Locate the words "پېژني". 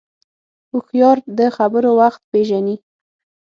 2.31-2.75